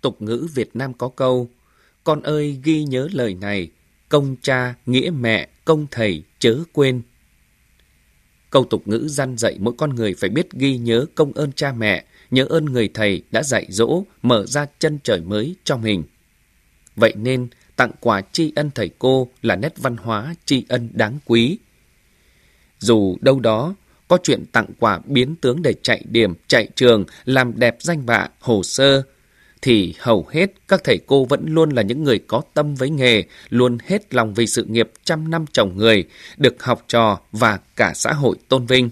tục 0.00 0.22
ngữ 0.22 0.48
Việt 0.54 0.70
Nam 0.74 0.94
có 0.94 1.08
câu, 1.08 1.48
con 2.04 2.22
ơi 2.22 2.60
ghi 2.64 2.84
nhớ 2.84 3.08
lời 3.12 3.34
này, 3.34 3.70
công 4.08 4.36
cha, 4.42 4.74
nghĩa 4.86 5.10
mẹ, 5.10 5.48
công 5.64 5.86
thầy, 5.90 6.22
chớ 6.38 6.58
quên. 6.72 7.02
Câu 8.50 8.64
tục 8.64 8.88
ngữ 8.88 9.08
gian 9.08 9.38
dạy 9.38 9.56
mỗi 9.60 9.74
con 9.78 9.94
người 9.94 10.14
phải 10.14 10.30
biết 10.30 10.52
ghi 10.52 10.78
nhớ 10.78 11.06
công 11.14 11.32
ơn 11.32 11.52
cha 11.52 11.72
mẹ, 11.72 12.04
nhớ 12.30 12.46
ơn 12.48 12.64
người 12.64 12.88
thầy 12.94 13.22
đã 13.30 13.42
dạy 13.42 13.66
dỗ, 13.68 14.02
mở 14.22 14.46
ra 14.46 14.66
chân 14.78 14.98
trời 15.02 15.20
mới 15.20 15.56
cho 15.64 15.76
mình. 15.76 16.04
Vậy 16.96 17.14
nên, 17.16 17.48
tặng 17.76 17.90
quà 18.00 18.22
tri 18.32 18.52
ân 18.56 18.70
thầy 18.74 18.90
cô 18.98 19.28
là 19.42 19.56
nét 19.56 19.74
văn 19.76 19.96
hóa 19.96 20.34
tri 20.44 20.64
ân 20.68 20.88
đáng 20.92 21.18
quý. 21.24 21.58
Dù 22.78 23.16
đâu 23.20 23.40
đó 23.40 23.74
có 24.08 24.18
chuyện 24.22 24.44
tặng 24.52 24.66
quà 24.78 25.00
biến 25.04 25.36
tướng 25.36 25.62
để 25.62 25.74
chạy 25.82 26.04
điểm, 26.10 26.34
chạy 26.46 26.68
trường, 26.76 27.04
làm 27.24 27.58
đẹp 27.58 27.76
danh 27.80 28.06
bạ, 28.06 28.28
hồ 28.40 28.62
sơ, 28.62 29.02
thì 29.62 29.94
hầu 29.98 30.26
hết 30.30 30.46
các 30.68 30.80
thầy 30.84 30.98
cô 31.06 31.24
vẫn 31.24 31.44
luôn 31.46 31.70
là 31.70 31.82
những 31.82 32.04
người 32.04 32.18
có 32.18 32.42
tâm 32.54 32.74
với 32.74 32.90
nghề, 32.90 33.22
luôn 33.48 33.78
hết 33.86 34.14
lòng 34.14 34.34
vì 34.34 34.46
sự 34.46 34.64
nghiệp 34.64 34.90
trăm 35.04 35.30
năm 35.30 35.44
chồng 35.52 35.76
người, 35.76 36.04
được 36.36 36.62
học 36.62 36.84
trò 36.88 37.20
và 37.32 37.58
cả 37.76 37.92
xã 37.94 38.12
hội 38.12 38.36
tôn 38.48 38.66
vinh. 38.66 38.90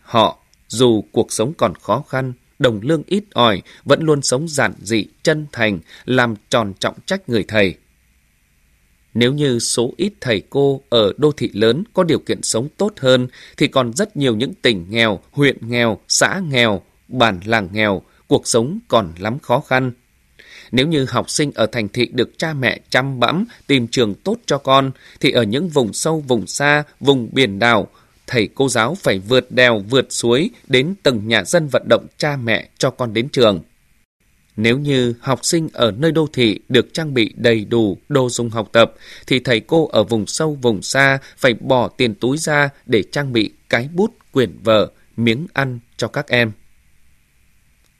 Họ, 0.00 0.38
dù 0.68 1.04
cuộc 1.12 1.32
sống 1.32 1.52
còn 1.56 1.74
khó 1.74 2.04
khăn, 2.08 2.32
đồng 2.58 2.80
lương 2.82 3.02
ít 3.06 3.24
ỏi, 3.32 3.62
vẫn 3.84 4.02
luôn 4.02 4.22
sống 4.22 4.48
giản 4.48 4.72
dị, 4.82 5.06
chân 5.22 5.46
thành, 5.52 5.78
làm 6.04 6.34
tròn 6.48 6.72
trọng 6.78 6.94
trách 7.06 7.28
người 7.28 7.44
thầy. 7.48 7.74
Nếu 9.14 9.32
như 9.32 9.58
số 9.58 9.94
ít 9.96 10.12
thầy 10.20 10.42
cô 10.50 10.82
ở 10.88 11.12
đô 11.16 11.32
thị 11.32 11.50
lớn 11.52 11.84
có 11.92 12.02
điều 12.02 12.18
kiện 12.18 12.42
sống 12.42 12.68
tốt 12.76 12.92
hơn, 12.96 13.28
thì 13.56 13.68
còn 13.68 13.92
rất 13.92 14.16
nhiều 14.16 14.36
những 14.36 14.54
tỉnh 14.62 14.86
nghèo, 14.90 15.20
huyện 15.30 15.56
nghèo, 15.68 15.98
xã 16.08 16.40
nghèo, 16.50 16.82
bản 17.08 17.40
làng 17.44 17.68
nghèo, 17.72 18.02
cuộc 18.28 18.46
sống 18.46 18.78
còn 18.88 19.12
lắm 19.18 19.38
khó 19.38 19.60
khăn. 19.60 19.92
Nếu 20.72 20.86
như 20.86 21.06
học 21.08 21.30
sinh 21.30 21.52
ở 21.54 21.66
thành 21.66 21.88
thị 21.88 22.06
được 22.12 22.38
cha 22.38 22.54
mẹ 22.54 22.80
chăm 22.90 23.20
bẵm 23.20 23.44
tìm 23.66 23.88
trường 23.88 24.14
tốt 24.14 24.36
cho 24.46 24.58
con, 24.58 24.90
thì 25.20 25.30
ở 25.30 25.42
những 25.42 25.68
vùng 25.68 25.92
sâu, 25.92 26.20
vùng 26.20 26.46
xa, 26.46 26.84
vùng 27.00 27.28
biển 27.32 27.58
đảo, 27.58 27.88
thầy 28.26 28.48
cô 28.54 28.68
giáo 28.68 28.94
phải 28.94 29.18
vượt 29.18 29.50
đèo, 29.50 29.82
vượt 29.90 30.06
suối 30.10 30.50
đến 30.66 30.94
từng 31.02 31.28
nhà 31.28 31.44
dân 31.44 31.68
vận 31.68 31.82
động 31.88 32.06
cha 32.18 32.36
mẹ 32.36 32.68
cho 32.78 32.90
con 32.90 33.12
đến 33.12 33.28
trường. 33.28 33.62
Nếu 34.56 34.78
như 34.78 35.14
học 35.20 35.40
sinh 35.42 35.68
ở 35.72 35.90
nơi 35.90 36.12
đô 36.12 36.26
thị 36.32 36.58
được 36.68 36.94
trang 36.94 37.14
bị 37.14 37.34
đầy 37.36 37.64
đủ 37.64 37.98
đồ 38.08 38.28
dùng 38.28 38.50
học 38.50 38.68
tập, 38.72 38.94
thì 39.26 39.38
thầy 39.38 39.60
cô 39.60 39.86
ở 39.86 40.04
vùng 40.04 40.26
sâu, 40.26 40.58
vùng 40.62 40.82
xa 40.82 41.18
phải 41.36 41.54
bỏ 41.54 41.88
tiền 41.88 42.14
túi 42.14 42.38
ra 42.38 42.68
để 42.86 43.02
trang 43.12 43.32
bị 43.32 43.50
cái 43.68 43.88
bút, 43.94 44.14
quyển 44.32 44.58
vở, 44.64 44.90
miếng 45.16 45.46
ăn 45.52 45.78
cho 45.96 46.08
các 46.08 46.28
em. 46.28 46.52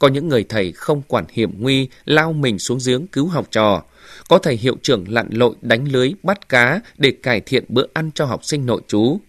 Có 0.00 0.08
những 0.08 0.28
người 0.28 0.44
thầy 0.48 0.72
không 0.72 1.02
quản 1.08 1.24
hiểm 1.32 1.50
nguy, 1.58 1.88
lao 2.04 2.32
mình 2.32 2.58
xuống 2.58 2.78
giếng 2.86 3.06
cứu 3.06 3.26
học 3.26 3.46
trò. 3.50 3.82
Có 4.28 4.38
thầy 4.38 4.56
hiệu 4.56 4.76
trưởng 4.82 5.04
lặn 5.08 5.28
lội 5.30 5.54
đánh 5.62 5.92
lưới 5.92 6.12
bắt 6.22 6.48
cá 6.48 6.80
để 6.98 7.12
cải 7.22 7.40
thiện 7.40 7.64
bữa 7.68 7.86
ăn 7.92 8.10
cho 8.14 8.24
học 8.24 8.44
sinh 8.44 8.66
nội 8.66 8.80
trú. 8.88 9.20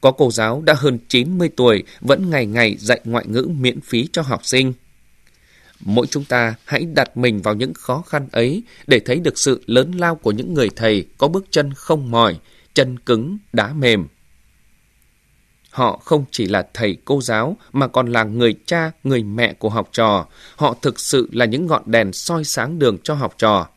Có 0.00 0.10
cô 0.10 0.30
giáo 0.30 0.62
đã 0.66 0.74
hơn 0.76 0.98
90 1.08 1.48
tuổi 1.56 1.82
vẫn 2.00 2.30
ngày 2.30 2.46
ngày 2.46 2.76
dạy 2.78 3.00
ngoại 3.04 3.24
ngữ 3.28 3.48
miễn 3.60 3.80
phí 3.80 4.08
cho 4.12 4.22
học 4.22 4.40
sinh. 4.44 4.72
Mỗi 5.80 6.06
chúng 6.06 6.24
ta 6.24 6.54
hãy 6.64 6.84
đặt 6.94 7.16
mình 7.16 7.42
vào 7.42 7.54
những 7.54 7.74
khó 7.74 8.02
khăn 8.06 8.28
ấy 8.32 8.62
để 8.86 9.00
thấy 9.04 9.16
được 9.16 9.38
sự 9.38 9.62
lớn 9.66 9.92
lao 9.92 10.14
của 10.14 10.32
những 10.32 10.54
người 10.54 10.70
thầy 10.76 11.06
có 11.18 11.28
bước 11.28 11.44
chân 11.50 11.72
không 11.74 12.10
mỏi, 12.10 12.38
chân 12.74 12.98
cứng, 12.98 13.38
đá 13.52 13.72
mềm. 13.72 14.06
Họ 15.74 16.00
không 16.04 16.24
chỉ 16.30 16.46
là 16.46 16.68
thầy 16.74 16.96
cô 17.04 17.20
giáo 17.20 17.56
mà 17.72 17.88
còn 17.88 18.06
là 18.12 18.24
người 18.24 18.54
cha, 18.66 18.90
người 19.04 19.22
mẹ 19.22 19.52
của 19.52 19.68
học 19.68 19.88
trò. 19.92 20.26
Họ 20.56 20.76
thực 20.82 21.00
sự 21.00 21.28
là 21.32 21.44
những 21.44 21.66
ngọn 21.66 21.82
đèn 21.86 22.12
soi 22.12 22.44
sáng 22.44 22.78
đường 22.78 22.98
cho 23.02 23.14
học 23.14 23.34
trò. 23.38 23.68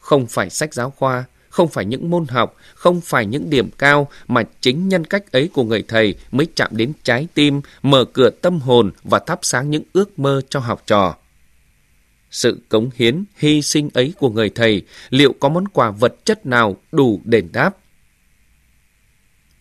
Không 0.00 0.26
phải 0.26 0.50
sách 0.50 0.74
giáo 0.74 0.90
khoa, 0.90 1.24
không 1.48 1.68
phải 1.68 1.84
những 1.84 2.10
môn 2.10 2.26
học, 2.26 2.56
không 2.74 3.00
phải 3.00 3.26
những 3.26 3.50
điểm 3.50 3.70
cao 3.78 4.08
mà 4.28 4.42
chính 4.60 4.88
nhân 4.88 5.04
cách 5.04 5.32
ấy 5.32 5.48
của 5.52 5.64
người 5.64 5.84
thầy 5.88 6.14
mới 6.32 6.46
chạm 6.54 6.70
đến 6.76 6.92
trái 7.02 7.28
tim, 7.34 7.60
mở 7.82 8.04
cửa 8.04 8.30
tâm 8.30 8.60
hồn 8.60 8.90
và 9.04 9.18
thắp 9.18 9.38
sáng 9.42 9.70
những 9.70 9.84
ước 9.92 10.18
mơ 10.18 10.42
cho 10.48 10.60
học 10.60 10.82
trò. 10.86 11.16
Sự 12.30 12.60
cống 12.68 12.90
hiến, 12.94 13.24
hy 13.36 13.62
sinh 13.62 13.90
ấy 13.94 14.14
của 14.18 14.30
người 14.30 14.50
thầy 14.50 14.82
liệu 15.10 15.34
có 15.40 15.48
món 15.48 15.68
quà 15.68 15.90
vật 15.90 16.14
chất 16.24 16.46
nào 16.46 16.76
đủ 16.92 17.20
đền 17.24 17.48
đáp? 17.52 17.76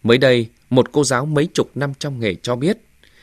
Mới 0.04 0.18
đây, 0.18 0.50
một 0.70 0.92
cô 0.92 1.04
giáo 1.04 1.26
mấy 1.26 1.48
chục 1.54 1.72
năm 1.76 1.94
trong 2.00 2.20
nghề 2.20 2.36
cho 2.36 2.56
biết, 2.56 2.78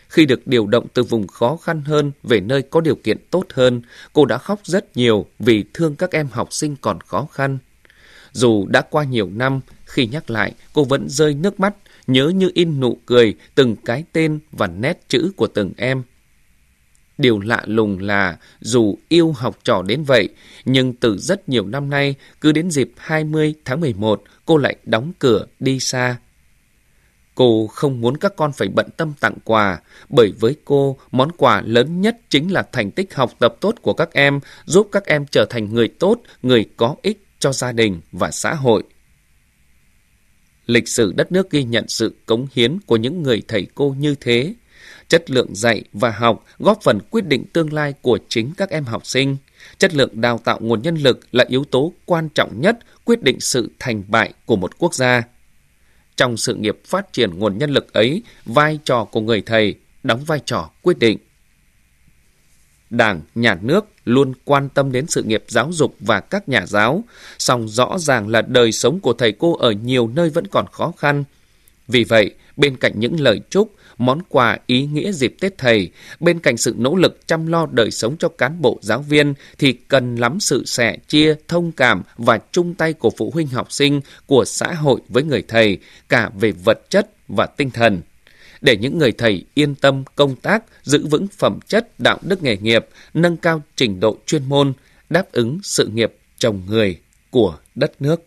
khi 0.09 0.27
được 0.27 0.47
điều 0.47 0.67
động 0.67 0.87
từ 0.95 1.03
vùng 1.03 1.27
khó 1.27 1.57
khăn 1.57 1.83
hơn 1.83 2.13
về 2.23 2.41
nơi 2.41 2.63
có 2.63 2.81
điều 2.81 2.95
kiện 2.95 3.19
tốt 3.31 3.45
hơn, 3.55 3.83
cô 4.13 4.25
đã 4.25 4.39
khóc 4.39 4.61
rất 4.65 4.97
nhiều 4.97 5.27
vì 5.39 5.65
thương 5.75 5.97
các 5.97 6.11
em 6.11 6.29
học 6.33 6.53
sinh 6.53 6.77
còn 6.81 7.01
khó 7.01 7.27
khăn. 7.33 7.59
Dù 8.33 8.67
đã 8.67 8.81
qua 8.81 9.05
nhiều 9.05 9.31
năm, 9.35 9.61
khi 9.85 10.07
nhắc 10.07 10.31
lại, 10.31 10.53
cô 10.73 10.85
vẫn 10.85 11.09
rơi 11.09 11.35
nước 11.35 11.61
mắt, 11.61 11.75
nhớ 12.07 12.29
như 12.29 12.51
in 12.55 12.81
nụ 12.81 12.99
cười, 13.07 13.35
từng 13.55 13.77
cái 13.85 14.05
tên 14.13 14.39
và 14.53 14.67
nét 14.67 15.01
chữ 15.09 15.33
của 15.37 15.47
từng 15.47 15.73
em. 15.77 16.03
Điều 17.19 17.41
lạ 17.41 17.63
lùng 17.67 17.99
là 17.99 18.39
dù 18.61 18.99
yêu 19.09 19.33
học 19.33 19.59
trò 19.65 19.83
đến 19.83 20.03
vậy, 20.05 20.29
nhưng 20.65 20.93
từ 20.93 21.19
rất 21.19 21.49
nhiều 21.49 21.67
năm 21.67 21.91
nay, 21.91 22.15
cứ 22.41 22.53
đến 22.53 22.71
dịp 22.71 22.93
20 22.97 23.55
tháng 23.65 23.81
11, 23.81 24.23
cô 24.45 24.57
lại 24.57 24.77
đóng 24.85 25.13
cửa 25.19 25.47
đi 25.61 25.81
xa. 25.81 26.17
Cô 27.37 27.67
không 27.67 28.01
muốn 28.01 28.17
các 28.17 28.37
con 28.37 28.53
phải 28.53 28.69
bận 28.69 28.87
tâm 28.97 29.13
tặng 29.21 29.35
quà, 29.45 29.81
bởi 30.09 30.33
với 30.41 30.57
cô, 30.65 30.97
món 31.13 31.33
quà 31.33 31.63
lớn 31.67 32.01
nhất 32.01 32.17
chính 32.29 32.53
là 32.53 32.63
thành 32.73 32.91
tích 32.91 33.15
học 33.15 33.33
tập 33.39 33.57
tốt 33.61 33.75
của 33.83 33.93
các 33.93 34.13
em, 34.13 34.41
giúp 34.65 34.89
các 34.93 35.07
em 35.07 35.27
trở 35.31 35.47
thành 35.51 35.75
người 35.75 35.89
tốt, 35.89 36.21
người 36.43 36.65
có 36.77 36.97
ích 37.03 37.27
cho 37.39 37.53
gia 37.53 37.73
đình 37.73 38.01
và 38.13 38.31
xã 38.31 38.55
hội. 38.55 38.83
Lịch 40.67 40.89
sử 40.89 41.13
đất 41.17 41.33
nước 41.33 41.51
ghi 41.51 41.65
nhận 41.65 41.89
sự 41.89 42.15
cống 42.27 42.47
hiến 42.55 42.79
của 42.87 42.97
những 42.97 43.23
người 43.23 43.43
thầy 43.49 43.67
cô 43.75 43.95
như 43.99 44.15
thế. 44.21 44.55
Chất 45.09 45.31
lượng 45.31 45.55
dạy 45.55 45.83
và 45.93 46.11
học 46.11 46.45
góp 46.59 46.83
phần 46.83 47.01
quyết 47.11 47.27
định 47.27 47.45
tương 47.53 47.73
lai 47.73 47.95
của 48.03 48.19
chính 48.29 48.53
các 48.57 48.71
em 48.71 48.85
học 48.85 49.07
sinh. 49.07 49.37
Chất 49.79 49.95
lượng 49.95 50.21
đào 50.21 50.39
tạo 50.39 50.59
nguồn 50.61 50.83
nhân 50.83 50.97
lực 50.97 51.21
là 51.33 51.45
yếu 51.49 51.65
tố 51.65 51.93
quan 52.05 52.29
trọng 52.29 52.61
nhất 52.61 52.79
quyết 53.05 53.23
định 53.23 53.41
sự 53.41 53.71
thành 53.79 54.03
bại 54.09 54.33
của 54.47 54.57
một 54.57 54.79
quốc 54.79 54.95
gia. 54.95 55.23
Trong 56.17 56.37
sự 56.37 56.55
nghiệp 56.55 56.79
phát 56.85 57.13
triển 57.13 57.39
nguồn 57.39 57.59
nhân 57.59 57.71
lực 57.71 57.93
ấy, 57.93 58.23
vai 58.45 58.79
trò 58.85 59.05
của 59.05 59.21
người 59.21 59.43
thầy 59.47 59.75
đóng 60.03 60.25
vai 60.25 60.41
trò 60.45 60.71
quyết 60.83 60.99
định. 60.99 61.19
Đảng, 62.91 63.21
Nhà 63.35 63.59
nước 63.63 63.85
luôn 64.05 64.33
quan 64.45 64.69
tâm 64.69 64.93
đến 64.93 65.07
sự 65.07 65.23
nghiệp 65.23 65.45
giáo 65.49 65.69
dục 65.73 65.97
và 66.01 66.21
các 66.21 66.49
nhà 66.49 66.67
giáo, 66.67 67.05
song 67.39 67.69
rõ 67.69 67.97
ràng 67.99 68.29
là 68.29 68.43
đời 68.43 68.73
sống 68.73 69.01
của 69.01 69.13
thầy 69.13 69.33
cô 69.33 69.57
ở 69.57 69.71
nhiều 69.71 70.09
nơi 70.15 70.31
vẫn 70.31 70.47
còn 70.47 70.67
khó 70.73 70.93
khăn. 70.99 71.25
Vì 71.89 72.05
vậy, 72.05 72.35
bên 72.57 72.77
cạnh 72.77 72.93
những 72.97 73.21
lời 73.21 73.41
chúc, 73.51 73.76
món 73.99 74.21
quà 74.29 74.59
ý 74.67 74.87
nghĩa 74.87 75.13
dịp 75.13 75.37
Tết 75.41 75.59
Thầy, 75.59 75.91
bên 76.21 76.39
cạnh 76.39 76.57
sự 76.57 76.75
nỗ 76.79 76.97
lực 76.97 77.27
chăm 77.27 77.47
lo 77.47 77.67
đời 77.67 77.91
sống 77.91 78.17
cho 78.19 78.29
cán 78.29 78.63
bộ 78.63 78.79
giáo 78.83 79.03
viên 79.03 79.35
thì 79.59 79.73
cần 79.73 80.17
lắm 80.17 80.41
sự 80.41 80.65
sẻ 80.67 80.97
chia, 81.09 81.35
thông 81.49 81.73
cảm 81.73 82.03
và 82.17 82.39
chung 82.53 82.75
tay 82.75 82.93
của 82.93 83.11
phụ 83.17 83.31
huynh 83.35 83.47
học 83.47 83.73
sinh, 83.73 84.01
của 84.27 84.45
xã 84.45 84.75
hội 84.75 85.01
với 85.09 85.23
người 85.23 85.43
thầy, 85.49 85.79
cả 86.09 86.31
về 86.41 86.53
vật 86.53 86.91
chất 86.91 87.11
và 87.29 87.47
tinh 87.47 87.71
thần 87.71 88.01
để 88.61 88.77
những 88.77 88.99
người 88.99 89.13
thầy 89.13 89.45
yên 89.55 89.75
tâm 89.75 90.05
công 90.15 90.37
tác, 90.37 90.65
giữ 90.83 91.07
vững 91.07 91.27
phẩm 91.29 91.59
chất 91.67 92.01
đạo 92.01 92.19
đức 92.23 92.43
nghề 92.43 92.57
nghiệp, 92.57 92.87
nâng 93.15 93.37
cao 93.37 93.63
trình 93.77 94.01
độ 94.01 94.17
chuyên 94.27 94.49
môn, 94.49 94.73
đáp 95.11 95.33
ứng 95.33 95.59
sự 95.63 95.87
nghiệp 95.87 96.15
chồng 96.39 96.63
người 96.67 96.99
của 97.31 97.59
đất 97.75 97.93
nước. 98.03 98.25